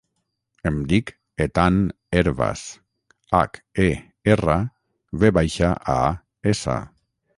[0.69, 1.11] Em dic
[1.45, 1.77] Ethan
[2.21, 2.63] Hervas:
[3.41, 3.87] hac, e,
[4.37, 4.59] erra,
[5.25, 5.99] ve baixa, a,
[6.55, 6.79] essa.